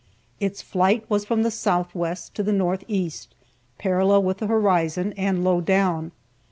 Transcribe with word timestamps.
Its 0.39 0.63
flight 0.63 1.07
was 1.09 1.25
from 1.25 1.43
the 1.43 1.51
southwest 1.51 2.33
to 2.33 2.41
the 2.41 2.51
northeast, 2.51 3.35
parallel 3.77 4.23
with 4.23 4.39
the 4.39 4.47
horizon, 4.47 5.13
and 5.13 5.43
low 5.43 5.61
down. 5.61 6.11